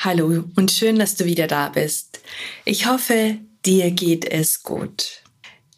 Hallo 0.00 0.44
und 0.54 0.70
schön, 0.70 0.96
dass 0.96 1.16
du 1.16 1.24
wieder 1.24 1.48
da 1.48 1.70
bist. 1.70 2.20
Ich 2.64 2.86
hoffe, 2.86 3.38
dir 3.66 3.90
geht 3.90 4.24
es 4.30 4.62
gut. 4.62 5.24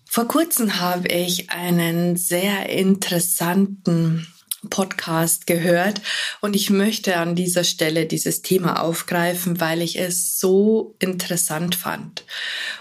Vor 0.05 0.29
kurzem 0.29 0.79
habe 0.79 1.09
ich 1.09 1.49
einen 1.49 2.17
sehr 2.17 2.69
interessanten 2.69 4.27
Podcast 4.69 5.47
gehört 5.47 6.03
und 6.43 6.55
ich 6.55 6.69
möchte 6.69 7.17
an 7.17 7.35
dieser 7.35 7.65
Stelle 7.65 8.05
dieses 8.05 8.43
Thema 8.43 8.83
aufgreifen, 8.83 9.59
weil 9.59 9.81
ich 9.81 9.99
es 9.99 10.39
so 10.39 10.97
interessant 10.99 11.75
fand. 11.75 12.27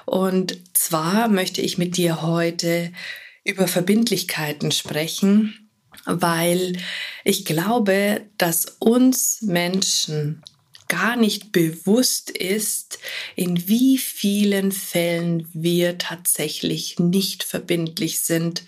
Und 0.05 0.59
zwar 0.73 1.29
möchte 1.29 1.61
ich 1.61 1.77
mit 1.77 1.95
dir 1.95 2.21
heute 2.21 2.91
über 3.45 3.69
Verbindlichkeiten 3.69 4.73
sprechen, 4.73 5.69
weil 6.03 6.73
ich 7.23 7.45
glaube, 7.45 8.27
dass 8.37 8.65
uns 8.79 9.41
Menschen 9.41 10.43
gar 10.89 11.15
nicht 11.15 11.53
bewusst 11.53 12.29
ist, 12.29 12.99
in 13.37 13.69
wie 13.69 13.97
vielen 13.97 14.73
Fällen 14.73 15.47
wir 15.53 15.97
tatsächlich 15.97 16.99
nicht 16.99 17.43
verbindlich 17.43 18.19
sind, 18.21 18.63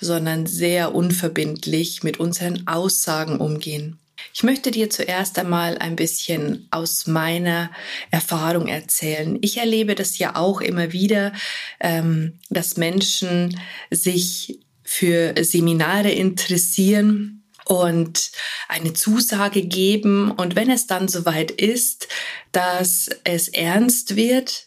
sondern 0.00 0.46
sehr 0.46 0.94
unverbindlich 0.94 2.02
mit 2.02 2.18
unseren 2.18 2.66
Aussagen 2.66 3.38
umgehen. 3.38 3.98
Ich 4.32 4.42
möchte 4.42 4.70
dir 4.70 4.88
zuerst 4.88 5.38
einmal 5.38 5.76
ein 5.78 5.96
bisschen 5.96 6.66
aus 6.70 7.06
meiner 7.06 7.70
Erfahrung 8.10 8.68
erzählen. 8.68 9.38
Ich 9.42 9.58
erlebe 9.58 9.94
das 9.94 10.18
ja 10.18 10.36
auch 10.36 10.60
immer 10.60 10.92
wieder, 10.92 11.32
ähm, 11.80 12.38
dass 12.50 12.76
Menschen 12.76 13.60
sich 13.90 14.60
für 14.82 15.34
Seminare 15.44 16.10
interessieren 16.10 17.43
und 17.64 18.30
eine 18.68 18.92
Zusage 18.92 19.62
geben. 19.62 20.30
Und 20.30 20.56
wenn 20.56 20.70
es 20.70 20.86
dann 20.86 21.08
soweit 21.08 21.50
ist, 21.50 22.08
dass 22.52 23.08
es 23.24 23.48
ernst 23.48 24.16
wird, 24.16 24.66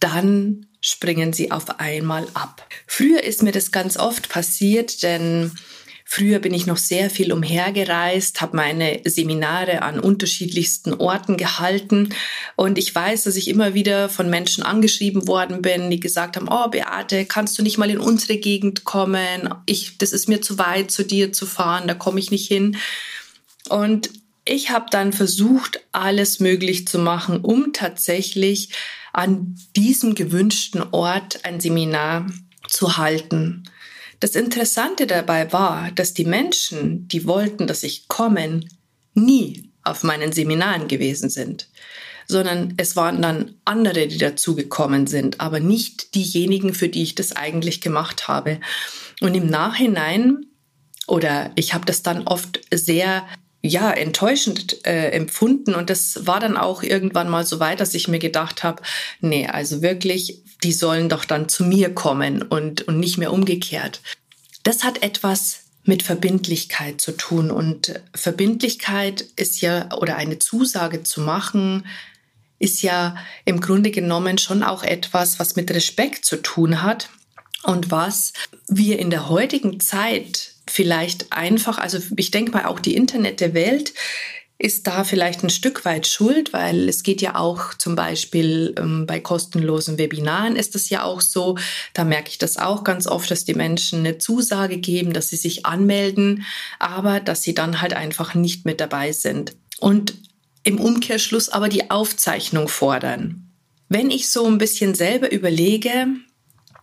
dann 0.00 0.66
springen 0.80 1.32
sie 1.32 1.50
auf 1.50 1.80
einmal 1.80 2.28
ab. 2.34 2.66
Früher 2.86 3.24
ist 3.24 3.42
mir 3.42 3.52
das 3.52 3.72
ganz 3.72 3.96
oft 3.96 4.28
passiert, 4.28 5.02
denn 5.02 5.52
Früher 6.08 6.38
bin 6.38 6.54
ich 6.54 6.66
noch 6.66 6.76
sehr 6.76 7.10
viel 7.10 7.32
umhergereist, 7.32 8.40
habe 8.40 8.56
meine 8.56 9.00
Seminare 9.04 9.82
an 9.82 9.98
unterschiedlichsten 9.98 10.94
Orten 10.94 11.36
gehalten 11.36 12.10
und 12.54 12.78
ich 12.78 12.94
weiß, 12.94 13.24
dass 13.24 13.34
ich 13.34 13.48
immer 13.48 13.74
wieder 13.74 14.08
von 14.08 14.30
Menschen 14.30 14.62
angeschrieben 14.62 15.26
worden 15.26 15.62
bin, 15.62 15.90
die 15.90 15.98
gesagt 15.98 16.36
haben, 16.36 16.46
oh 16.48 16.68
Beate, 16.68 17.24
kannst 17.24 17.58
du 17.58 17.62
nicht 17.64 17.76
mal 17.76 17.90
in 17.90 17.98
unsere 17.98 18.38
Gegend 18.38 18.84
kommen? 18.84 19.52
Ich, 19.66 19.98
das 19.98 20.12
ist 20.12 20.28
mir 20.28 20.40
zu 20.40 20.58
weit, 20.58 20.92
zu 20.92 21.04
dir 21.04 21.32
zu 21.32 21.44
fahren, 21.44 21.88
da 21.88 21.94
komme 21.94 22.20
ich 22.20 22.30
nicht 22.30 22.46
hin. 22.46 22.76
Und 23.68 24.10
ich 24.44 24.70
habe 24.70 24.86
dann 24.90 25.12
versucht, 25.12 25.80
alles 25.90 26.38
möglich 26.38 26.86
zu 26.86 27.00
machen, 27.00 27.40
um 27.40 27.72
tatsächlich 27.72 28.70
an 29.12 29.56
diesem 29.74 30.14
gewünschten 30.14 30.84
Ort 30.92 31.44
ein 31.44 31.58
Seminar 31.58 32.28
zu 32.68 32.96
halten. 32.96 33.64
Das 34.20 34.34
Interessante 34.34 35.06
dabei 35.06 35.52
war, 35.52 35.90
dass 35.92 36.14
die 36.14 36.24
Menschen, 36.24 37.06
die 37.08 37.26
wollten, 37.26 37.66
dass 37.66 37.82
ich 37.82 38.08
kommen, 38.08 38.68
nie 39.14 39.70
auf 39.82 40.02
meinen 40.02 40.32
Seminaren 40.32 40.88
gewesen 40.88 41.30
sind, 41.30 41.68
sondern 42.26 42.74
es 42.76 42.96
waren 42.96 43.22
dann 43.22 43.54
andere, 43.64 44.08
die 44.08 44.18
dazugekommen 44.18 45.06
sind, 45.06 45.40
aber 45.40 45.60
nicht 45.60 46.14
diejenigen, 46.14 46.74
für 46.74 46.88
die 46.88 47.02
ich 47.02 47.14
das 47.14 47.32
eigentlich 47.32 47.80
gemacht 47.80 48.26
habe. 48.28 48.60
Und 49.20 49.34
im 49.34 49.46
Nachhinein, 49.46 50.46
oder 51.06 51.52
ich 51.54 51.72
habe 51.72 51.84
das 51.84 52.02
dann 52.02 52.26
oft 52.26 52.60
sehr 52.72 53.26
ja, 53.62 53.90
enttäuschend 53.90 54.86
äh, 54.86 55.10
empfunden. 55.10 55.74
Und 55.74 55.90
das 55.90 56.26
war 56.26 56.40
dann 56.40 56.56
auch 56.56 56.82
irgendwann 56.82 57.28
mal 57.28 57.44
so 57.44 57.60
weit, 57.60 57.80
dass 57.80 57.94
ich 57.94 58.08
mir 58.08 58.18
gedacht 58.18 58.62
habe, 58.62 58.82
nee, 59.20 59.46
also 59.46 59.82
wirklich, 59.82 60.42
die 60.62 60.72
sollen 60.72 61.08
doch 61.08 61.24
dann 61.24 61.48
zu 61.48 61.64
mir 61.64 61.94
kommen 61.94 62.42
und, 62.42 62.82
und 62.82 62.98
nicht 62.98 63.18
mehr 63.18 63.32
umgekehrt. 63.32 64.00
Das 64.62 64.84
hat 64.84 65.02
etwas 65.02 65.66
mit 65.84 66.02
Verbindlichkeit 66.02 67.00
zu 67.00 67.12
tun. 67.12 67.50
Und 67.50 68.00
Verbindlichkeit 68.14 69.24
ist 69.36 69.60
ja, 69.60 69.92
oder 69.96 70.16
eine 70.16 70.38
Zusage 70.38 71.02
zu 71.02 71.20
machen, 71.20 71.86
ist 72.58 72.82
ja 72.82 73.16
im 73.44 73.60
Grunde 73.60 73.90
genommen 73.90 74.38
schon 74.38 74.62
auch 74.62 74.82
etwas, 74.82 75.38
was 75.38 75.56
mit 75.56 75.70
Respekt 75.70 76.24
zu 76.24 76.36
tun 76.36 76.82
hat 76.82 77.10
und 77.62 77.90
was 77.90 78.32
wir 78.66 78.98
in 78.98 79.10
der 79.10 79.28
heutigen 79.28 79.78
Zeit 79.78 80.55
vielleicht 80.68 81.32
einfach, 81.32 81.78
also 81.78 81.98
ich 82.16 82.30
denke 82.30 82.52
mal 82.52 82.66
auch 82.66 82.80
die 82.80 82.96
Internet 82.96 83.40
der 83.40 83.54
Welt 83.54 83.92
ist 84.58 84.86
da 84.86 85.04
vielleicht 85.04 85.42
ein 85.42 85.50
Stück 85.50 85.84
weit 85.84 86.06
schuld, 86.06 86.54
weil 86.54 86.88
es 86.88 87.02
geht 87.02 87.20
ja 87.20 87.36
auch 87.36 87.74
zum 87.74 87.94
Beispiel 87.94 88.74
ähm, 88.78 89.06
bei 89.06 89.20
kostenlosen 89.20 89.98
Webinaren 89.98 90.56
ist 90.56 90.74
es 90.74 90.88
ja 90.88 91.02
auch 91.02 91.20
so, 91.20 91.58
da 91.92 92.04
merke 92.04 92.30
ich 92.30 92.38
das 92.38 92.56
auch 92.56 92.82
ganz 92.82 93.06
oft, 93.06 93.30
dass 93.30 93.44
die 93.44 93.54
Menschen 93.54 94.00
eine 94.00 94.16
Zusage 94.16 94.78
geben, 94.78 95.12
dass 95.12 95.28
sie 95.28 95.36
sich 95.36 95.66
anmelden, 95.66 96.44
aber 96.78 97.20
dass 97.20 97.42
sie 97.42 97.52
dann 97.52 97.82
halt 97.82 97.92
einfach 97.92 98.34
nicht 98.34 98.64
mit 98.64 98.80
dabei 98.80 99.12
sind. 99.12 99.54
Und 99.78 100.14
im 100.62 100.80
Umkehrschluss 100.80 101.50
aber 101.50 101.68
die 101.68 101.90
Aufzeichnung 101.90 102.68
fordern. 102.68 103.52
Wenn 103.90 104.10
ich 104.10 104.30
so 104.30 104.46
ein 104.46 104.58
bisschen 104.58 104.94
selber 104.94 105.30
überlege, 105.30 106.06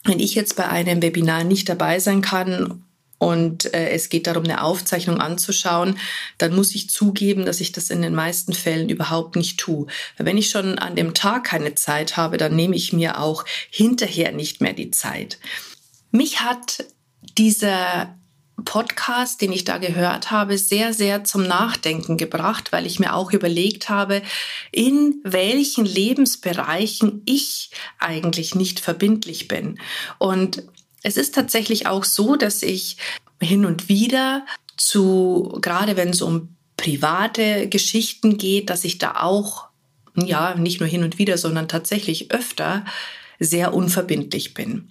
wenn 0.03 0.19
ich 0.19 0.35
jetzt 0.35 0.55
bei 0.55 0.67
einem 0.67 1.01
Webinar 1.01 1.43
nicht 1.43 1.67
dabei 1.69 1.99
sein 1.99 2.21
kann 2.21 2.82
und 3.23 3.73
äh, 3.73 3.91
es 3.91 4.09
geht 4.09 4.27
darum, 4.27 4.43
eine 4.43 4.61
Aufzeichnung 4.61 5.21
anzuschauen, 5.21 5.97
dann 6.39 6.53
muss 6.53 6.75
ich 6.75 6.89
zugeben, 6.89 7.45
dass 7.45 7.61
ich 7.61 7.71
das 7.71 7.89
in 7.89 8.01
den 8.01 8.13
meisten 8.13 8.51
Fällen 8.51 8.89
überhaupt 8.89 9.37
nicht 9.37 9.57
tue. 9.57 9.87
Wenn 10.17 10.37
ich 10.37 10.49
schon 10.49 10.77
an 10.77 10.97
dem 10.97 11.13
Tag 11.13 11.45
keine 11.45 11.73
Zeit 11.73 12.17
habe, 12.17 12.35
dann 12.35 12.53
nehme 12.53 12.75
ich 12.75 12.91
mir 12.91 13.21
auch 13.21 13.45
hinterher 13.69 14.33
nicht 14.33 14.59
mehr 14.59 14.73
die 14.73 14.91
Zeit. 14.91 15.37
Mich 16.11 16.41
hat 16.41 16.83
dieser 17.37 18.13
Podcast, 18.65 19.41
den 19.41 19.53
ich 19.53 19.63
da 19.63 19.77
gehört 19.77 20.29
habe, 20.29 20.57
sehr, 20.57 20.93
sehr 20.93 21.23
zum 21.23 21.43
Nachdenken 21.43 22.17
gebracht, 22.17 22.73
weil 22.73 22.85
ich 22.85 22.99
mir 22.99 23.15
auch 23.15 23.31
überlegt 23.31 23.87
habe, 23.87 24.21
in 24.71 25.21
welchen 25.23 25.85
Lebensbereichen 25.85 27.21
ich 27.25 27.71
eigentlich 27.99 28.53
nicht 28.53 28.81
verbindlich 28.81 29.47
bin. 29.47 29.79
Und 30.19 30.63
es 31.03 31.17
ist 31.17 31.35
tatsächlich 31.35 31.85
auch 31.85 32.05
so, 32.05 32.35
dass 32.35 32.63
ich 32.63 32.97
hin 33.41 33.65
und 33.65 33.89
wieder 33.89 34.45
zu, 34.77 35.57
gerade 35.61 35.97
wenn 35.97 36.09
es 36.09 36.21
um 36.21 36.55
private 36.77 37.67
Geschichten 37.67 38.37
geht, 38.37 38.69
dass 38.69 38.83
ich 38.85 38.97
da 38.97 39.21
auch, 39.21 39.67
ja, 40.15 40.55
nicht 40.55 40.79
nur 40.79 40.89
hin 40.89 41.03
und 41.03 41.17
wieder, 41.17 41.37
sondern 41.37 41.67
tatsächlich 41.67 42.31
öfter 42.31 42.85
sehr 43.39 43.73
unverbindlich 43.73 44.53
bin. 44.53 44.89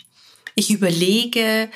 Ich 0.54 0.70
überlege, 0.70 1.70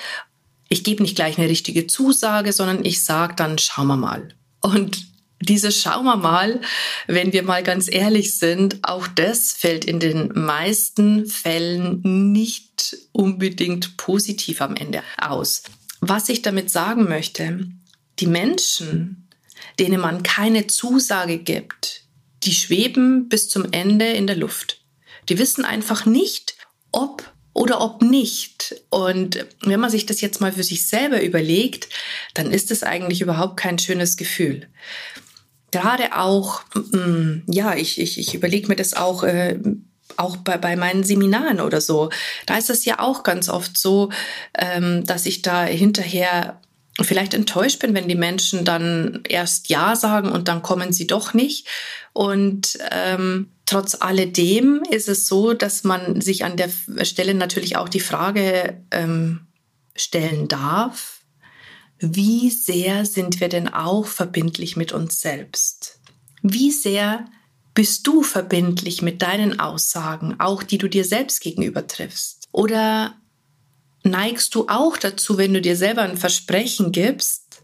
ich 0.68 0.84
gebe 0.84 1.02
nicht 1.02 1.16
gleich 1.16 1.38
eine 1.38 1.48
richtige 1.48 1.86
Zusage, 1.86 2.52
sondern 2.52 2.84
ich 2.84 3.02
sage 3.04 3.34
dann, 3.36 3.58
schauen 3.58 3.86
wir 3.86 3.96
mal. 3.96 4.28
Und 4.60 5.06
dieses 5.40 5.80
Schauen 5.80 6.04
wir 6.04 6.16
mal, 6.16 6.60
wenn 7.06 7.32
wir 7.32 7.42
mal 7.42 7.62
ganz 7.62 7.88
ehrlich 7.92 8.38
sind, 8.38 8.78
auch 8.82 9.06
das 9.06 9.52
fällt 9.52 9.84
in 9.84 10.00
den 10.00 10.32
meisten 10.34 11.26
Fällen 11.26 12.32
nicht 12.32 12.96
unbedingt 13.12 13.96
positiv 13.96 14.62
am 14.62 14.76
Ende 14.76 15.02
aus. 15.18 15.62
Was 16.00 16.28
ich 16.28 16.42
damit 16.42 16.70
sagen 16.70 17.04
möchte, 17.08 17.66
die 18.18 18.26
Menschen, 18.26 19.28
denen 19.78 20.00
man 20.00 20.22
keine 20.22 20.66
Zusage 20.66 21.38
gibt, 21.38 22.02
die 22.44 22.54
schweben 22.54 23.28
bis 23.28 23.48
zum 23.48 23.70
Ende 23.72 24.06
in 24.06 24.26
der 24.26 24.36
Luft. 24.36 24.80
Die 25.28 25.38
wissen 25.38 25.64
einfach 25.64 26.06
nicht, 26.06 26.56
ob 26.92 27.30
oder 27.52 27.80
ob 27.80 28.02
nicht. 28.02 28.76
Und 28.90 29.46
wenn 29.62 29.80
man 29.80 29.90
sich 29.90 30.06
das 30.06 30.20
jetzt 30.20 30.40
mal 30.40 30.52
für 30.52 30.62
sich 30.62 30.86
selber 30.86 31.22
überlegt, 31.22 31.88
dann 32.34 32.52
ist 32.52 32.70
es 32.70 32.82
eigentlich 32.82 33.22
überhaupt 33.22 33.56
kein 33.56 33.78
schönes 33.78 34.16
Gefühl 34.16 34.68
gerade 35.76 36.16
auch, 36.16 36.62
mm, 36.74 37.42
ja, 37.46 37.74
ich, 37.74 38.00
ich, 38.00 38.18
ich 38.18 38.34
überlege 38.34 38.68
mir 38.68 38.76
das 38.76 38.94
auch, 38.94 39.24
äh, 39.24 39.58
auch 40.16 40.38
bei, 40.38 40.56
bei 40.56 40.76
meinen 40.76 41.04
Seminaren 41.04 41.60
oder 41.60 41.80
so. 41.80 42.10
Da 42.46 42.56
ist 42.56 42.70
es 42.70 42.84
ja 42.84 42.98
auch 43.00 43.22
ganz 43.22 43.48
oft 43.48 43.76
so, 43.76 44.10
ähm, 44.56 45.04
dass 45.04 45.26
ich 45.26 45.42
da 45.42 45.64
hinterher 45.64 46.60
vielleicht 47.02 47.34
enttäuscht 47.34 47.80
bin, 47.80 47.92
wenn 47.92 48.08
die 48.08 48.14
Menschen 48.14 48.64
dann 48.64 49.20
erst 49.28 49.68
Ja 49.68 49.96
sagen 49.96 50.30
und 50.30 50.48
dann 50.48 50.62
kommen 50.62 50.94
sie 50.94 51.06
doch 51.06 51.34
nicht. 51.34 51.66
Und 52.14 52.78
ähm, 52.90 53.50
trotz 53.66 54.00
alledem 54.00 54.82
ist 54.90 55.08
es 55.08 55.26
so, 55.26 55.52
dass 55.52 55.84
man 55.84 56.22
sich 56.22 56.46
an 56.46 56.56
der 56.56 56.70
Stelle 57.04 57.34
natürlich 57.34 57.76
auch 57.76 57.90
die 57.90 58.00
Frage 58.00 58.80
ähm, 58.90 59.46
stellen 59.94 60.48
darf, 60.48 61.15
wie 61.98 62.50
sehr 62.50 63.06
sind 63.06 63.40
wir 63.40 63.48
denn 63.48 63.68
auch 63.68 64.06
verbindlich 64.06 64.76
mit 64.76 64.92
uns 64.92 65.20
selbst? 65.20 66.00
Wie 66.42 66.70
sehr 66.70 67.24
bist 67.74 68.06
du 68.06 68.22
verbindlich 68.22 69.02
mit 69.02 69.22
deinen 69.22 69.60
Aussagen, 69.60 70.36
auch 70.38 70.62
die 70.62 70.78
du 70.78 70.88
dir 70.88 71.04
selbst 71.04 71.40
gegenüber 71.40 71.86
triffst? 71.86 72.48
Oder 72.52 73.14
neigst 74.02 74.54
du 74.54 74.66
auch 74.68 74.96
dazu, 74.96 75.38
wenn 75.38 75.54
du 75.54 75.60
dir 75.60 75.76
selber 75.76 76.02
ein 76.02 76.16
Versprechen 76.16 76.92
gibst, 76.92 77.62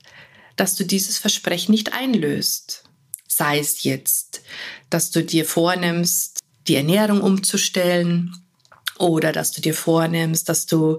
dass 0.57 0.75
du 0.75 0.85
dieses 0.85 1.19
Versprechen 1.19 1.73
nicht 1.73 1.93
einlöst? 1.93 2.85
Sei 3.27 3.59
es 3.59 3.85
jetzt, 3.85 4.43
dass 4.91 5.11
du 5.11 5.25
dir 5.25 5.45
vornimmst, 5.45 6.41
die 6.69 6.77
Ernährung 6.77 7.23
umzustellen 7.23 8.37
oder 8.99 9.33
dass 9.33 9.53
du 9.53 9.61
dir 9.61 9.75
vornimmst, 9.75 10.49
dass 10.49 10.67
du 10.67 10.99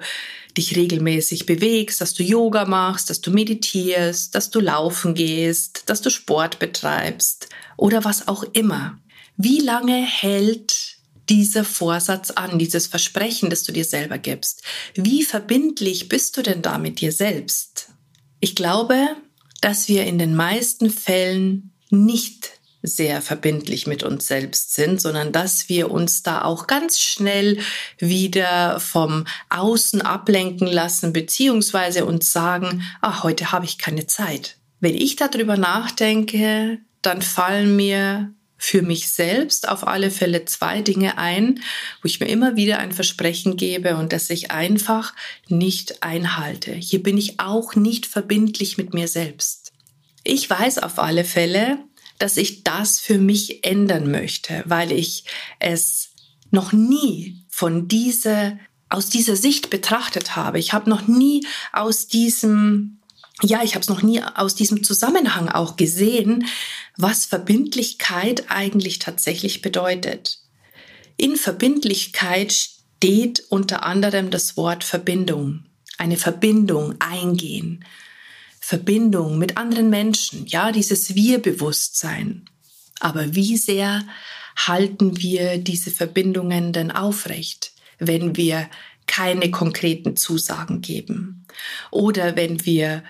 dich 0.58 0.76
regelmäßig 0.76 1.46
bewegst, 1.46 2.02
dass 2.02 2.14
du 2.14 2.24
Yoga 2.24 2.66
machst, 2.66 3.10
dass 3.10 3.22
du 3.22 3.32
meditierst, 3.32 4.36
dass 4.36 4.50
du 4.50 4.60
laufen 4.60 5.16
gehst, 5.16 5.84
dass 5.88 6.02
du 6.02 6.10
Sport 6.10 6.60
betreibst 6.60 7.50
oder 7.78 8.04
was 8.04 8.28
auch 8.28 8.44
immer. 8.54 9.00
Wie 9.38 9.60
lange 9.60 10.06
hält 10.06 10.98
dieser 11.30 11.64
Vorsatz 11.64 12.32
an, 12.32 12.60
dieses 12.60 12.88
Versprechen, 12.88 13.50
das 13.50 13.64
du 13.64 13.72
dir 13.72 13.86
selber 13.86 14.18
gibst? 14.18 14.64
Wie 14.96 15.24
verbindlich 15.24 16.10
bist 16.10 16.38
du 16.38 16.42
denn 16.42 16.62
da 16.62 16.78
mit 16.78 17.02
dir 17.02 17.12
selbst? 17.12 17.90
Ich 18.40 18.56
glaube, 18.56 19.08
dass 19.62 19.88
wir 19.88 20.06
in 20.06 20.20
den 20.20 20.36
meisten 20.36 20.90
Fällen 20.90 21.72
nicht 21.90 22.52
sehr 22.84 23.22
verbindlich 23.22 23.88
mit 23.88 24.04
uns 24.04 24.28
selbst 24.28 24.76
sind, 24.76 25.02
sondern 25.02 25.32
dass 25.32 25.70
wir 25.70 25.90
uns 25.90 26.22
da 26.22 26.44
auch 26.44 26.68
ganz 26.68 27.00
schnell 27.00 27.60
wieder 27.98 28.80
vom 28.82 29.26
Außen 29.50 30.02
ablenken 30.02 30.68
lassen, 30.68 31.14
beziehungsweise 31.14 32.06
uns 32.06 32.32
sagen, 32.32 32.84
ach, 33.02 33.24
heute 33.24 33.54
habe 33.54 33.66
ich 33.66 33.78
keine 33.78 34.06
Zeit. 34.06 34.58
Wenn 34.82 34.96
ich 34.96 35.16
darüber 35.16 35.56
nachdenke, 35.56 36.80
dann 37.02 37.22
fallen 37.22 37.76
mir 37.78 38.34
für 38.58 38.82
mich 38.82 39.12
selbst 39.12 39.68
auf 39.68 39.88
alle 39.88 40.10
Fälle 40.10 40.46
zwei 40.46 40.82
Dinge 40.82 41.18
ein, 41.18 41.62
wo 42.02 42.06
ich 42.06 42.20
mir 42.20 42.28
immer 42.28 42.56
wieder 42.56 42.80
ein 42.80 42.94
Versprechen 42.94 43.58
gebe 43.58 43.98
und 43.98 44.14
das 44.14 44.30
ich 44.30 44.52
einfach 44.52 45.14
nicht 45.48 46.02
einhalte. 46.04 46.74
Hier 46.74 47.04
bin 47.04 47.18
ich 47.18 47.40
auch 47.42 47.76
nicht 47.76 48.06
verbindlich 48.06 48.78
mit 48.78 48.94
mir 48.94 49.08
selbst. 49.08 49.74
Ich 50.24 50.50
weiß 50.50 50.80
auf 50.80 51.00
alle 51.00 51.26
Fälle, 51.26 51.80
dass 52.24 52.38
ich 52.38 52.64
das 52.64 53.02
für 53.02 53.18
mich 53.18 53.66
ändern 53.66 54.10
möchte, 54.10 54.64
weil 54.66 54.94
ich 54.94 55.25
es 55.60 56.12
noch 56.52 56.72
nie 56.72 57.44
von 57.50 57.90
dieser 57.90 58.58
aus 58.88 59.10
dieser 59.10 59.36
Sicht 59.36 59.70
betrachtet 59.70 60.38
habe. 60.38 60.58
Ich 60.58 60.72
habe 60.72 60.90
noch 60.90 61.06
nie 61.06 61.46
aus 61.74 62.08
diesem 62.08 63.02
ja, 63.42 63.62
ich 63.62 63.75
habe 63.75 63.81
es 63.81 63.90
noch 63.90 64.04
nie 64.04 64.22
aus 64.24 64.56
diesem 64.56 64.86
Zusammenhang 64.86 65.50
auch 65.50 65.75
gesehen, 65.75 66.46
was 66.96 67.25
Verbindlichkeit 67.25 68.46
eigentlich 68.48 69.00
tatsächlich 69.00 69.62
bedeutet. 69.62 70.40
In 71.18 71.36
Verbindlichkeit 71.36 72.54
steht 72.54 73.44
unter 73.50 73.84
anderem 73.84 74.31
das 74.31 74.56
Wort 74.56 74.86
Verbindung. 74.86 75.66
Eine 75.98 76.16
Verbindung 76.16 76.96
eingehen. 77.00 77.84
Verbindung 78.65 79.38
mit 79.38 79.57
anderen 79.57 79.89
Menschen. 79.89 80.45
Ja, 80.48 80.71
dieses 80.71 81.15
Wir-Bewusstsein. 81.15 82.45
Aber 83.01 83.36
wie 83.36 83.57
sehr 83.57 84.06
halten 84.56 85.21
wir 85.21 85.57
diese 85.57 85.92
Verbindungen 85.92 86.71
denn 86.71 86.89
aufrecht, 86.89 87.74
wenn 88.00 88.38
wir 88.38 88.69
keine 89.06 89.51
konkreten 89.51 90.15
Zusagen 90.15 90.80
geben? 90.80 91.45
Oder 91.92 92.38
wenn 92.38 92.65
wir 92.65 93.04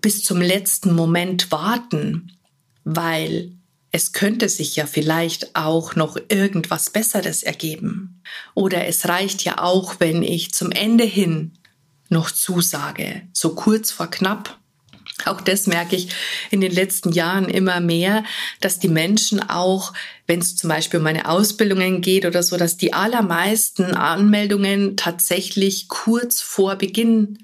bis 0.00 0.24
zum 0.24 0.40
letzten 0.42 0.92
Moment 0.92 1.52
warten, 1.52 2.32
weil 2.82 3.52
es 3.92 4.10
könnte 4.10 4.48
sich 4.48 4.74
ja 4.74 4.86
vielleicht 4.86 5.54
auch 5.54 5.94
noch 5.94 6.18
irgendwas 6.28 6.90
Besseres 6.90 7.44
ergeben. 7.44 8.20
Oder 8.54 8.88
es 8.88 9.06
reicht 9.06 9.44
ja 9.44 9.62
auch, 9.62 10.00
wenn 10.00 10.24
ich 10.24 10.52
zum 10.52 10.72
Ende 10.72 11.04
hin 11.04 11.52
noch 12.08 12.32
zusage, 12.32 13.22
so 13.32 13.54
kurz 13.54 13.92
vor 13.92 14.10
knapp. 14.10 14.58
Auch 15.30 15.40
das 15.40 15.66
merke 15.66 15.96
ich 15.96 16.08
in 16.50 16.60
den 16.60 16.72
letzten 16.72 17.12
Jahren 17.12 17.48
immer 17.48 17.80
mehr, 17.80 18.24
dass 18.60 18.78
die 18.78 18.88
Menschen 18.88 19.40
auch, 19.40 19.92
wenn 20.26 20.40
es 20.40 20.56
zum 20.56 20.68
Beispiel 20.68 20.98
um 20.98 21.04
meine 21.04 21.28
Ausbildungen 21.28 22.00
geht 22.00 22.24
oder 22.24 22.42
so, 22.42 22.56
dass 22.56 22.76
die 22.76 22.92
allermeisten 22.92 23.94
Anmeldungen 23.94 24.96
tatsächlich 24.96 25.88
kurz 25.88 26.40
vor 26.40 26.76
Beginn 26.76 27.38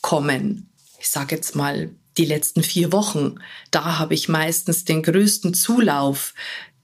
kommen 0.00 0.66
ich 1.06 1.12
sage 1.12 1.36
jetzt 1.36 1.54
mal, 1.54 1.90
die 2.16 2.24
letzten 2.24 2.64
vier 2.64 2.90
Wochen. 2.90 3.36
Da 3.70 4.00
habe 4.00 4.14
ich 4.14 4.28
meistens 4.28 4.84
den 4.84 5.04
größten 5.04 5.54
Zulauf 5.54 6.34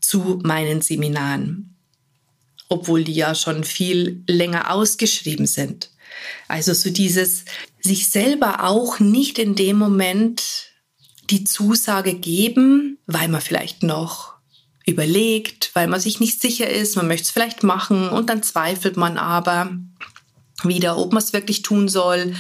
zu 0.01 0.39
meinen 0.45 0.81
Seminaren, 0.81 1.75
obwohl 2.69 3.03
die 3.03 3.15
ja 3.15 3.35
schon 3.35 3.65
viel 3.65 4.23
länger 4.29 4.71
ausgeschrieben 4.71 5.47
sind. 5.47 5.91
Also 6.49 6.75
so 6.75 6.91
dieses 6.91 7.45
sich 7.81 8.11
selber 8.11 8.65
auch 8.65 9.01
nicht 9.01 9.39
in 9.39 9.55
dem 9.55 9.77
Moment 9.77 10.43
die 11.31 11.45
Zusage 11.45 12.15
geben, 12.15 12.99
weil 13.07 13.29
man 13.29 13.41
vielleicht 13.41 13.83
noch 13.83 14.35
überlegt, 14.87 15.71
weil 15.75 15.87
man 15.87 16.01
sich 16.01 16.21
nicht 16.21 16.41
sicher 16.41 16.69
ist, 16.69 16.97
man 16.97 17.07
möchte 17.07 17.25
es 17.25 17.31
vielleicht 17.31 17.63
machen 17.63 18.09
und 18.09 18.29
dann 18.29 18.43
zweifelt 18.43 18.97
man 18.97 19.17
aber 19.17 19.77
wieder, 20.65 20.99
ob 20.99 21.13
man 21.13 21.23
es 21.23 21.33
wirklich 21.33 21.63
tun 21.63 21.89
soll 21.89 22.35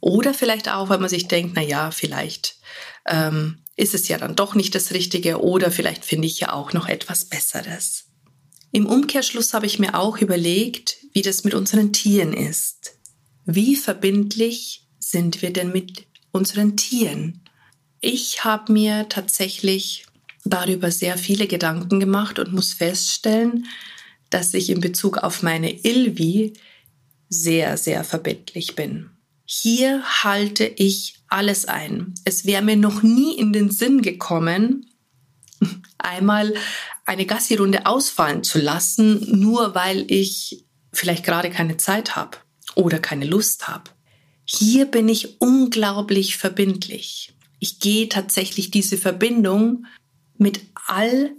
oder 0.00 0.34
vielleicht 0.34 0.68
auch, 0.68 0.88
weil 0.88 0.98
man 0.98 1.08
sich 1.08 1.28
denkt, 1.28 1.52
na 1.56 1.62
ja, 1.62 1.90
vielleicht 1.90 2.56
ähm, 3.06 3.58
ist 3.76 3.94
es 3.94 4.08
ja 4.08 4.18
dann 4.18 4.36
doch 4.36 4.54
nicht 4.54 4.74
das 4.74 4.92
Richtige 4.92 5.42
oder 5.42 5.70
vielleicht 5.70 6.04
finde 6.04 6.26
ich 6.26 6.40
ja 6.40 6.52
auch 6.52 6.72
noch 6.72 6.88
etwas 6.88 7.24
Besseres. 7.24 8.04
Im 8.72 8.86
Umkehrschluss 8.86 9.52
habe 9.52 9.66
ich 9.66 9.78
mir 9.78 9.98
auch 9.98 10.18
überlegt, 10.18 10.98
wie 11.12 11.22
das 11.22 11.44
mit 11.44 11.54
unseren 11.54 11.92
Tieren 11.92 12.32
ist. 12.32 12.92
Wie 13.44 13.76
verbindlich 13.76 14.86
sind 14.98 15.42
wir 15.42 15.52
denn 15.52 15.72
mit 15.72 16.06
unseren 16.32 16.76
Tieren? 16.76 17.42
Ich 18.00 18.44
habe 18.44 18.72
mir 18.72 19.08
tatsächlich 19.08 20.06
darüber 20.44 20.90
sehr 20.90 21.18
viele 21.18 21.46
Gedanken 21.46 22.00
gemacht 22.00 22.38
und 22.38 22.52
muss 22.52 22.72
feststellen, 22.72 23.66
dass 24.30 24.54
ich 24.54 24.70
in 24.70 24.80
Bezug 24.80 25.18
auf 25.18 25.42
meine 25.42 25.72
Ilvi 25.84 26.54
sehr, 27.28 27.76
sehr 27.76 28.04
verbindlich 28.04 28.74
bin 28.76 29.10
hier 29.52 30.04
halte 30.22 30.64
ich 30.64 31.16
alles 31.26 31.66
ein. 31.66 32.14
Es 32.24 32.46
wäre 32.46 32.62
mir 32.62 32.76
noch 32.76 33.02
nie 33.02 33.36
in 33.36 33.52
den 33.52 33.68
Sinn 33.72 34.00
gekommen, 34.00 34.86
einmal 35.98 36.54
eine 37.04 37.26
Gassi-Runde 37.26 37.84
ausfallen 37.84 38.44
zu 38.44 38.60
lassen, 38.60 39.40
nur 39.40 39.74
weil 39.74 40.08
ich 40.08 40.64
vielleicht 40.92 41.24
gerade 41.24 41.50
keine 41.50 41.76
Zeit 41.78 42.14
habe 42.14 42.38
oder 42.74 42.98
keine 42.98 43.26
Lust 43.26 43.68
habe. 43.68 43.90
Hier 44.44 44.86
bin 44.86 45.08
ich 45.08 45.40
unglaublich 45.40 46.36
verbindlich. 46.36 47.32
Ich 47.58 47.78
gehe 47.78 48.08
tatsächlich 48.08 48.70
diese 48.70 48.96
Verbindung 48.96 49.86
mit 50.38 50.60
all 50.86 51.32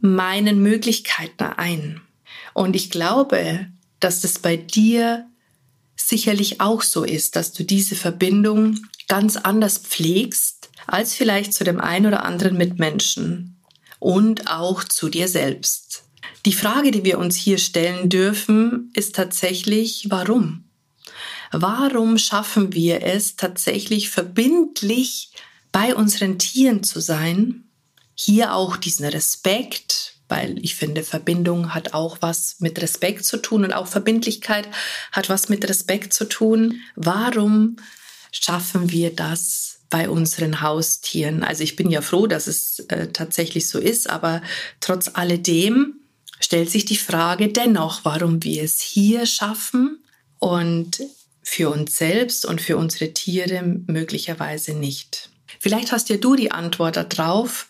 meinen 0.00 0.62
Möglichkeiten 0.62 1.44
ein. 1.44 2.00
Und 2.54 2.74
ich 2.74 2.90
glaube, 2.90 3.66
dass 4.00 4.20
das 4.22 4.38
bei 4.38 4.56
dir 4.56 5.26
sicherlich 5.96 6.60
auch 6.60 6.82
so 6.82 7.04
ist, 7.04 7.36
dass 7.36 7.52
du 7.52 7.64
diese 7.64 7.94
Verbindung 7.94 8.78
ganz 9.08 9.36
anders 9.36 9.78
pflegst 9.78 10.70
als 10.86 11.14
vielleicht 11.14 11.52
zu 11.52 11.64
dem 11.64 11.80
einen 11.80 12.06
oder 12.06 12.24
anderen 12.24 12.56
Mitmenschen 12.56 13.56
und 13.98 14.48
auch 14.48 14.84
zu 14.84 15.08
dir 15.08 15.28
selbst. 15.28 16.04
Die 16.44 16.52
Frage, 16.52 16.90
die 16.90 17.04
wir 17.04 17.18
uns 17.18 17.36
hier 17.36 17.58
stellen 17.58 18.08
dürfen, 18.08 18.92
ist 18.94 19.16
tatsächlich, 19.16 20.06
warum? 20.10 20.65
Warum 21.62 22.18
schaffen 22.18 22.72
wir 22.74 23.02
es 23.02 23.36
tatsächlich 23.36 24.10
verbindlich 24.10 25.32
bei 25.72 25.94
unseren 25.94 26.38
Tieren 26.38 26.82
zu 26.82 27.00
sein? 27.00 27.64
Hier 28.14 28.54
auch 28.54 28.76
diesen 28.76 29.06
Respekt 29.06 30.16
weil 30.28 30.58
ich 30.62 30.74
finde, 30.74 31.02
Verbindung 31.02 31.74
hat 31.74 31.94
auch 31.94 32.18
was 32.20 32.56
mit 32.58 32.80
Respekt 32.82 33.24
zu 33.24 33.36
tun 33.36 33.64
und 33.64 33.72
auch 33.72 33.86
Verbindlichkeit 33.86 34.68
hat 35.12 35.28
was 35.28 35.48
mit 35.48 35.68
Respekt 35.68 36.12
zu 36.12 36.24
tun. 36.24 36.80
Warum 36.96 37.76
schaffen 38.32 38.90
wir 38.90 39.14
das 39.14 39.80
bei 39.88 40.08
unseren 40.08 40.60
Haustieren? 40.60 41.44
Also 41.44 41.62
ich 41.62 41.76
bin 41.76 41.90
ja 41.90 42.00
froh, 42.00 42.26
dass 42.26 42.48
es 42.48 42.80
äh, 42.88 43.08
tatsächlich 43.12 43.68
so 43.68 43.78
ist, 43.78 44.10
aber 44.10 44.42
trotz 44.80 45.10
alledem 45.14 46.00
stellt 46.40 46.70
sich 46.70 46.84
die 46.84 46.96
Frage 46.96 47.48
dennoch, 47.48 48.04
warum 48.04 48.42
wir 48.42 48.64
es 48.64 48.80
hier 48.80 49.26
schaffen 49.26 50.02
und 50.38 51.02
für 51.48 51.70
uns 51.70 51.96
selbst 51.96 52.44
und 52.44 52.60
für 52.60 52.76
unsere 52.76 53.12
Tiere 53.12 53.62
möglicherweise 53.86 54.74
nicht. 54.74 55.30
Vielleicht 55.60 55.92
hast 55.92 56.08
ja 56.08 56.16
du 56.16 56.34
die 56.34 56.50
Antwort 56.50 56.96
darauf 56.96 57.68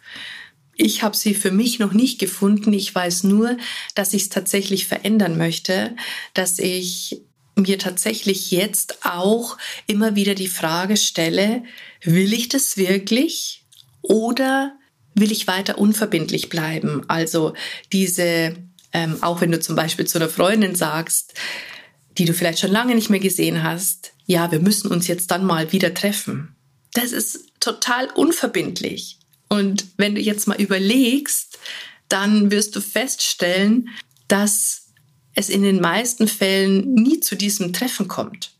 ich 0.78 1.02
habe 1.02 1.16
sie 1.16 1.34
für 1.34 1.50
mich 1.50 1.78
noch 1.78 1.94
nicht 1.94 2.18
gefunden. 2.18 2.72
Ich 2.74 2.94
weiß 2.94 3.24
nur, 3.24 3.56
dass 3.94 4.12
ich 4.12 4.24
es 4.24 4.28
tatsächlich 4.28 4.86
verändern 4.86 5.38
möchte, 5.38 5.96
dass 6.34 6.58
ich 6.58 7.22
mir 7.54 7.78
tatsächlich 7.78 8.50
jetzt 8.50 8.98
auch 9.06 9.56
immer 9.86 10.14
wieder 10.14 10.34
die 10.34 10.48
Frage 10.48 10.98
stelle, 10.98 11.64
will 12.02 12.34
ich 12.34 12.50
das 12.50 12.76
wirklich 12.76 13.64
oder 14.02 14.76
will 15.14 15.32
ich 15.32 15.46
weiter 15.46 15.78
unverbindlich 15.78 16.50
bleiben? 16.50 17.04
Also 17.08 17.54
diese, 17.90 18.54
ähm, 18.92 19.16
auch 19.22 19.40
wenn 19.40 19.52
du 19.52 19.58
zum 19.58 19.74
Beispiel 19.74 20.06
zu 20.06 20.18
einer 20.18 20.28
Freundin 20.28 20.74
sagst, 20.74 21.32
die 22.18 22.24
du 22.24 22.32
vielleicht 22.32 22.60
schon 22.60 22.72
lange 22.72 22.94
nicht 22.94 23.10
mehr 23.10 23.20
gesehen 23.20 23.62
hast, 23.62 24.12
ja, 24.26 24.50
wir 24.50 24.60
müssen 24.60 24.90
uns 24.90 25.06
jetzt 25.06 25.30
dann 25.30 25.44
mal 25.44 25.72
wieder 25.72 25.94
treffen. 25.94 26.54
Das 26.94 27.12
ist 27.12 27.52
total 27.60 28.08
unverbindlich. 28.10 29.18
Und 29.48 29.86
wenn 29.96 30.14
du 30.14 30.20
jetzt 30.20 30.48
mal 30.48 30.60
überlegst, 30.60 31.58
dann 32.08 32.50
wirst 32.50 32.74
du 32.74 32.80
feststellen, 32.80 33.88
dass 34.28 34.86
es 35.34 35.48
in 35.48 35.62
den 35.62 35.80
meisten 35.80 36.28
Fällen 36.28 36.94
nie 36.94 37.20
zu 37.20 37.36
diesem 37.36 37.72
Treffen 37.72 38.08
kommt. 38.08 38.52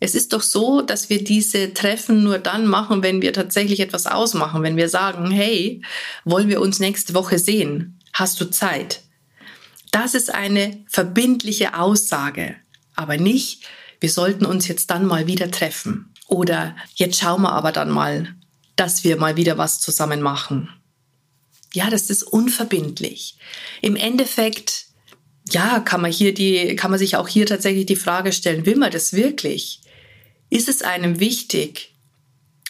Es 0.00 0.14
ist 0.14 0.32
doch 0.32 0.42
so, 0.42 0.82
dass 0.82 1.08
wir 1.08 1.24
diese 1.24 1.72
Treffen 1.72 2.22
nur 2.22 2.38
dann 2.38 2.66
machen, 2.66 3.02
wenn 3.02 3.22
wir 3.22 3.32
tatsächlich 3.32 3.80
etwas 3.80 4.06
ausmachen, 4.06 4.62
wenn 4.62 4.76
wir 4.76 4.88
sagen, 4.88 5.30
hey, 5.30 5.80
wollen 6.24 6.48
wir 6.48 6.60
uns 6.60 6.78
nächste 6.78 7.14
Woche 7.14 7.38
sehen? 7.38 7.98
Hast 8.12 8.40
du 8.40 8.50
Zeit? 8.50 9.03
Das 9.94 10.14
ist 10.14 10.34
eine 10.34 10.84
verbindliche 10.88 11.78
Aussage, 11.78 12.56
aber 12.96 13.16
nicht, 13.16 13.62
wir 14.00 14.10
sollten 14.10 14.44
uns 14.44 14.66
jetzt 14.66 14.90
dann 14.90 15.06
mal 15.06 15.28
wieder 15.28 15.52
treffen. 15.52 16.12
Oder 16.26 16.74
jetzt 16.96 17.20
schauen 17.20 17.42
wir 17.42 17.52
aber 17.52 17.70
dann 17.70 17.90
mal, 17.90 18.34
dass 18.74 19.04
wir 19.04 19.16
mal 19.18 19.36
wieder 19.36 19.56
was 19.56 19.80
zusammen 19.80 20.20
machen. 20.20 20.68
Ja, 21.74 21.90
das 21.90 22.10
ist 22.10 22.24
unverbindlich. 22.24 23.38
Im 23.82 23.94
Endeffekt 23.94 24.86
ja, 25.48 25.78
kann 25.78 26.00
man 26.00 26.10
hier 26.10 26.34
die, 26.34 26.74
kann 26.74 26.90
man 26.90 26.98
sich 26.98 27.14
auch 27.14 27.28
hier 27.28 27.46
tatsächlich 27.46 27.86
die 27.86 27.94
Frage 27.94 28.32
stellen, 28.32 28.66
will 28.66 28.76
man 28.76 28.90
das 28.90 29.12
wirklich? 29.12 29.80
Ist 30.50 30.68
es 30.68 30.82
einem 30.82 31.20
wichtig? 31.20 31.94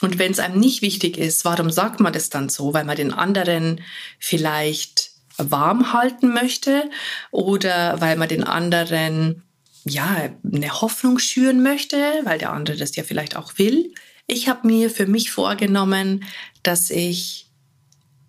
Und 0.02 0.18
wenn 0.18 0.32
es 0.32 0.40
einem 0.40 0.60
nicht 0.60 0.82
wichtig 0.82 1.16
ist, 1.16 1.46
warum 1.46 1.70
sagt 1.70 2.00
man 2.00 2.12
das 2.12 2.28
dann 2.28 2.50
so? 2.50 2.74
Weil 2.74 2.84
man 2.84 2.96
den 2.96 3.14
anderen 3.14 3.80
vielleicht 4.18 5.13
warm 5.36 5.92
halten 5.92 6.32
möchte 6.32 6.90
oder 7.30 8.00
weil 8.00 8.16
man 8.16 8.28
den 8.28 8.44
anderen 8.44 9.42
ja 9.84 10.30
eine 10.50 10.80
Hoffnung 10.80 11.18
schüren 11.18 11.62
möchte, 11.62 11.96
weil 12.24 12.38
der 12.38 12.52
andere 12.52 12.76
das 12.76 12.96
ja 12.96 13.04
vielleicht 13.04 13.36
auch 13.36 13.58
will. 13.58 13.92
Ich 14.26 14.48
habe 14.48 14.66
mir 14.66 14.90
für 14.90 15.06
mich 15.06 15.30
vorgenommen, 15.30 16.24
dass 16.62 16.90
ich 16.90 17.50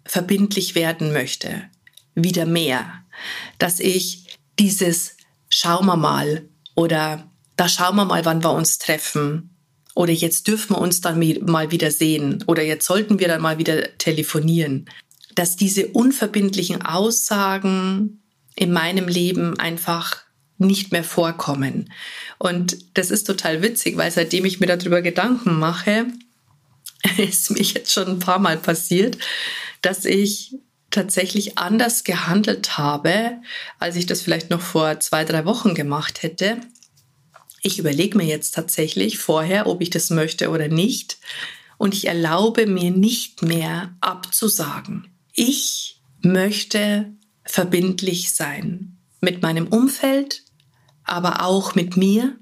verbindlich 0.05 0.75
werden 0.75 1.13
möchte, 1.13 1.63
wieder 2.13 2.45
mehr, 2.45 3.03
dass 3.57 3.79
ich 3.79 4.37
dieses 4.59 5.15
schauen 5.49 5.85
wir 5.85 5.95
mal 5.95 6.47
oder 6.75 7.29
da 7.55 7.69
schauen 7.69 7.95
wir 7.95 8.05
mal, 8.05 8.25
wann 8.25 8.43
wir 8.43 8.51
uns 8.51 8.77
treffen 8.77 9.55
oder 9.95 10.11
jetzt 10.11 10.47
dürfen 10.47 10.75
wir 10.75 10.81
uns 10.81 11.01
dann 11.01 11.19
mal 11.45 11.71
wieder 11.71 11.89
sehen 11.89 12.43
oder 12.47 12.63
jetzt 12.63 12.85
sollten 12.85 13.19
wir 13.19 13.27
dann 13.27 13.41
mal 13.41 13.57
wieder 13.57 13.97
telefonieren, 13.97 14.89
dass 15.35 15.55
diese 15.55 15.87
unverbindlichen 15.87 16.81
Aussagen 16.81 18.23
in 18.55 18.71
meinem 18.71 19.07
Leben 19.07 19.59
einfach 19.59 20.23
nicht 20.57 20.91
mehr 20.91 21.03
vorkommen. 21.03 21.91
Und 22.37 22.77
das 22.97 23.11
ist 23.11 23.25
total 23.25 23.61
witzig, 23.61 23.97
weil 23.97 24.11
seitdem 24.11 24.45
ich 24.45 24.59
mir 24.59 24.67
darüber 24.67 25.01
Gedanken 25.01 25.59
mache, 25.59 26.07
ist 27.17 27.51
mir 27.51 27.61
jetzt 27.61 27.91
schon 27.91 28.07
ein 28.07 28.19
paar 28.19 28.39
Mal 28.39 28.57
passiert, 28.57 29.17
dass 29.81 30.05
ich 30.05 30.55
tatsächlich 30.91 31.57
anders 31.57 32.05
gehandelt 32.05 32.77
habe, 32.77 33.37
als 33.79 33.97
ich 33.97 34.05
das 34.05 34.21
vielleicht 34.21 34.49
noch 34.49 34.61
vor 34.61 34.99
zwei, 35.01 35.25
drei 35.25 35.45
Wochen 35.45 35.75
gemacht 35.75 36.23
hätte. 36.23 36.57
Ich 37.61 37.79
überlege 37.79 38.17
mir 38.17 38.25
jetzt 38.25 38.51
tatsächlich 38.51 39.17
vorher, 39.17 39.67
ob 39.67 39.81
ich 39.81 39.89
das 39.89 40.09
möchte 40.09 40.49
oder 40.49 40.69
nicht. 40.69 41.17
Und 41.77 41.93
ich 41.93 42.07
erlaube 42.07 42.67
mir 42.67 42.91
nicht 42.91 43.41
mehr 43.41 43.93
abzusagen. 43.99 45.14
Ich 45.37 46.01
möchte 46.21 47.13
verbindlich 47.43 48.33
sein. 48.33 48.97
Mit 49.19 49.41
meinem 49.41 49.67
Umfeld, 49.67 50.43
aber 51.03 51.43
auch 51.43 51.75
mit 51.75 51.97
mir. 51.97 52.37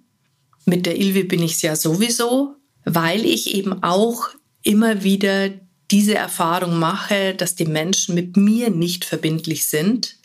Mit 0.66 0.86
der 0.86 1.00
Ilvi 1.00 1.24
bin 1.24 1.42
ich 1.42 1.54
es 1.54 1.64
ja 1.64 1.76
sowieso, 1.76 2.56
weil 2.86 3.26
ich 3.26 3.56
eben 3.56 3.82
auch 3.82 4.30
immer 4.62 5.04
wieder 5.04 5.50
diese 5.90 6.14
Erfahrung 6.14 6.78
mache, 6.78 7.34
dass 7.34 7.56
die 7.56 7.66
Menschen 7.66 8.14
mit 8.14 8.38
mir 8.38 8.70
nicht 8.70 9.06
verbindlich 9.06 9.68
sind. 9.68 10.18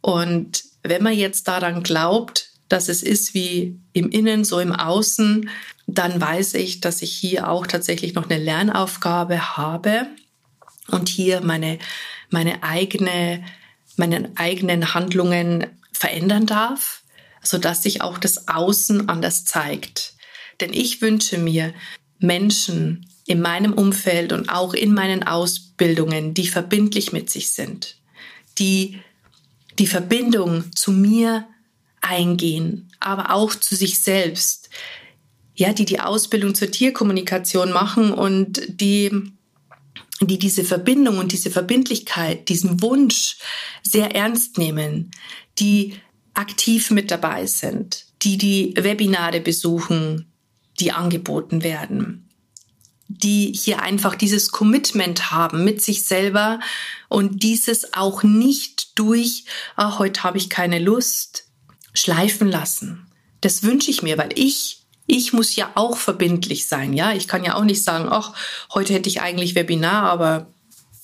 Und 0.00 0.64
wenn 0.82 1.04
man 1.04 1.14
jetzt 1.14 1.46
daran 1.46 1.84
glaubt, 1.84 2.50
dass 2.68 2.88
es 2.88 3.04
ist 3.04 3.34
wie 3.34 3.78
im 3.92 4.10
Innen, 4.10 4.44
so 4.44 4.58
im 4.58 4.72
Außen, 4.72 5.48
dann 5.86 6.20
weiß 6.20 6.54
ich, 6.54 6.80
dass 6.80 7.02
ich 7.02 7.12
hier 7.12 7.48
auch 7.48 7.68
tatsächlich 7.68 8.14
noch 8.14 8.28
eine 8.28 8.42
Lernaufgabe 8.42 9.56
habe 9.56 10.08
und 10.92 11.08
hier 11.08 11.40
meine, 11.40 11.78
meine 12.30 12.62
eigene, 12.62 13.44
meine 13.96 14.30
eigenen 14.36 14.94
Handlungen 14.94 15.66
verändern 15.92 16.46
darf, 16.46 17.02
sodass 17.42 17.82
sich 17.82 18.02
auch 18.02 18.18
das 18.18 18.48
Außen 18.48 19.08
anders 19.08 19.44
zeigt. 19.44 20.14
Denn 20.60 20.72
ich 20.72 21.00
wünsche 21.00 21.38
mir 21.38 21.72
Menschen, 22.18 23.06
in 23.30 23.40
meinem 23.40 23.74
Umfeld 23.74 24.32
und 24.32 24.48
auch 24.48 24.74
in 24.74 24.92
meinen 24.92 25.22
Ausbildungen, 25.22 26.34
die 26.34 26.48
verbindlich 26.48 27.12
mit 27.12 27.30
sich 27.30 27.52
sind, 27.52 27.96
die 28.58 28.98
die 29.78 29.86
Verbindung 29.86 30.64
zu 30.74 30.90
mir 30.90 31.46
eingehen, 32.00 32.90
aber 32.98 33.32
auch 33.32 33.54
zu 33.54 33.76
sich 33.76 34.00
selbst, 34.00 34.68
ja, 35.54 35.72
die 35.72 35.84
die 35.84 36.00
Ausbildung 36.00 36.56
zur 36.56 36.72
Tierkommunikation 36.72 37.70
machen 37.70 38.12
und 38.12 38.62
die 38.68 39.30
die 40.22 40.38
diese 40.38 40.64
Verbindung 40.64 41.18
und 41.18 41.32
diese 41.32 41.50
Verbindlichkeit, 41.50 42.48
diesen 42.48 42.82
Wunsch 42.82 43.38
sehr 43.82 44.14
ernst 44.14 44.58
nehmen, 44.58 45.10
die 45.58 45.94
aktiv 46.34 46.90
mit 46.90 47.10
dabei 47.10 47.46
sind, 47.46 48.06
die 48.22 48.36
die 48.36 48.74
Webinare 48.76 49.40
besuchen, 49.40 50.30
die 50.78 50.92
angeboten 50.92 51.62
werden, 51.62 52.28
die 53.08 53.52
hier 53.52 53.82
einfach 53.82 54.14
dieses 54.14 54.50
Commitment 54.50 55.30
haben 55.30 55.64
mit 55.64 55.82
sich 55.82 56.04
selber 56.04 56.60
und 57.08 57.42
dieses 57.42 57.94
auch 57.94 58.22
nicht 58.22 58.98
durch, 58.98 59.44
ach, 59.76 59.98
heute 59.98 60.22
habe 60.22 60.38
ich 60.38 60.48
keine 60.48 60.78
Lust, 60.78 61.48
schleifen 61.92 62.48
lassen. 62.48 63.06
Das 63.40 63.62
wünsche 63.62 63.90
ich 63.90 64.02
mir, 64.02 64.16
weil 64.18 64.30
ich, 64.38 64.79
ich 65.10 65.32
muss 65.32 65.56
ja 65.56 65.72
auch 65.74 65.96
verbindlich 65.96 66.68
sein, 66.68 66.92
ja. 66.92 67.12
Ich 67.12 67.26
kann 67.26 67.44
ja 67.44 67.56
auch 67.56 67.64
nicht 67.64 67.82
sagen, 67.82 68.08
ach, 68.08 68.32
heute 68.72 68.94
hätte 68.94 69.08
ich 69.08 69.20
eigentlich 69.20 69.56
Webinar, 69.56 70.04
aber 70.04 70.46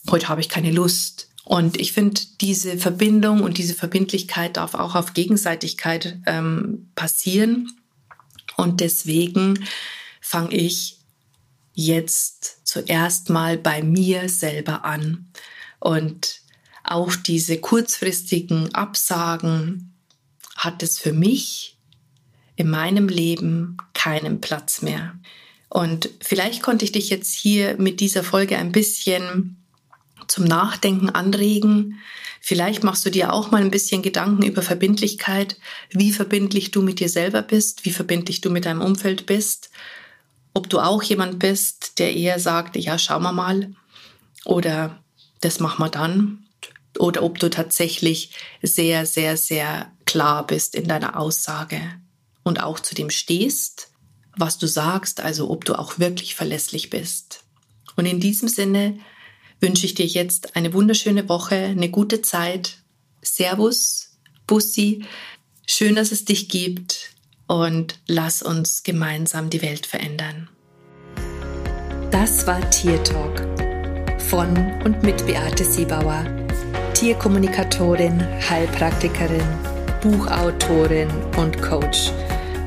heute 0.09 0.29
habe 0.29 0.41
ich 0.41 0.49
keine 0.49 0.71
Lust. 0.71 1.29
Und 1.45 1.81
ich 1.81 1.93
finde, 1.93 2.21
diese 2.41 2.79
Verbindung 2.79 3.43
und 3.43 3.59
diese 3.59 3.75
Verbindlichkeit 3.75 4.59
darf 4.59 4.75
auch 4.75 4.95
auf 4.95 5.13
Gegenseitigkeit 5.13 6.19
ähm, 6.27 6.89
passieren. 6.95 7.73
Und 8.57 8.81
deswegen 8.81 9.67
fange 10.21 10.55
ich 10.55 10.99
jetzt 11.75 12.65
zuerst 12.65 13.29
mal 13.29 13.59
bei 13.59 13.83
mir 13.83 14.29
selber 14.29 14.85
an. 14.85 15.27
Und 15.81 16.43
auch 16.85 17.17
diese 17.17 17.59
kurzfristigen 17.59 18.73
Absagen 18.73 19.95
hat 20.57 20.85
es 20.85 21.01
für 21.01 21.13
mich 21.13 21.76
in 22.57 22.71
meinem 22.71 23.09
Leben 23.09 23.77
keinen 23.95 24.41
Platz 24.41 24.83
mehr. 24.83 25.15
Und 25.69 26.11
vielleicht 26.21 26.63
konnte 26.63 26.85
ich 26.85 26.93
dich 26.93 27.11
jetzt 27.11 27.35
hier 27.35 27.77
mit 27.79 28.01
dieser 28.01 28.25
Folge 28.25 28.57
ein 28.57 28.73
bisschen 28.73 29.63
zum 30.27 30.45
Nachdenken 30.45 31.11
anregen. 31.11 31.99
Vielleicht 32.41 32.83
machst 32.83 33.05
du 33.05 33.11
dir 33.11 33.33
auch 33.33 33.51
mal 33.51 33.61
ein 33.61 33.71
bisschen 33.71 34.03
Gedanken 34.03 34.43
über 34.43 34.63
Verbindlichkeit, 34.63 35.59
wie 35.91 36.13
verbindlich 36.13 36.71
du 36.71 36.83
mit 36.83 37.01
dir 37.01 37.09
selber 37.09 37.43
bist, 37.43 37.85
wie 37.85 37.91
verbindlich 37.91 38.41
du 38.41 38.51
mit 38.51 38.65
deinem 38.65 38.81
Umfeld 38.81 39.27
bist 39.27 39.71
ob 40.57 40.71
du 40.71 40.81
auch 40.81 41.03
jemand 41.03 41.39
bist, 41.39 41.99
der 41.99 42.17
eher 42.17 42.41
sagt, 42.41 42.77
ja, 42.77 42.99
schauen 42.99 43.23
wir 43.23 43.33
mal 43.33 43.75
oder 44.47 44.99
das 45.43 45.61
machen 45.61 45.85
wir 45.85 45.91
dann 45.91 46.47
oder 46.99 47.23
ob 47.23 47.39
du 47.39 47.51
tatsächlich 47.51 48.31
sehr, 48.63 49.05
sehr, 49.05 49.37
sehr 49.37 49.93
klar 50.07 50.47
bist 50.47 50.75
in 50.75 50.89
deiner 50.89 51.19
Aussage 51.21 51.79
und 52.47 52.63
auch 52.63 52.79
zu 52.79 52.95
dem 52.95 53.11
stehst, 53.11 53.89
was 54.37 54.57
du 54.57 54.69
sagst, 54.69 55.21
also 55.21 55.51
ob 55.51 55.65
du 55.65 55.77
auch 55.77 55.99
wirklich 55.99 56.37
verlässlich 56.37 56.91
bist. 56.91 57.43
Und 57.97 58.07
in 58.07 58.21
diesem 58.21 58.49
Sinne 58.49 59.01
wünsche 59.61 59.85
ich 59.85 59.95
dir 59.95 60.07
jetzt 60.07 60.55
eine 60.55 60.73
wunderschöne 60.73 61.29
Woche, 61.29 61.57
eine 61.57 61.91
gute 61.91 62.23
Zeit. 62.23 62.79
Servus, 63.21 64.17
Bussi, 64.47 65.05
schön, 65.67 65.97
dass 65.97 66.13
es 66.13 66.25
dich 66.25 66.49
gibt 66.49 67.11
und 67.49 67.99
lass 68.07 68.43
uns 68.43 68.85
gemeinsam 68.85 69.51
die 69.51 69.63
Welt 69.63 69.85
verändern. 69.85 70.49
Das 72.13 72.47
war 72.47 72.71
Tier 72.71 73.03
Talk 73.03 73.41
von 74.21 74.57
und 74.85 75.03
mit 75.03 75.27
Beate 75.27 75.65
Siebauer, 75.65 76.25
Tierkommunikatorin, 76.95 78.21
Heilpraktikerin, 78.49 79.43
Buchautorin 80.01 81.11
und 81.37 81.61
Coach. 81.61 82.13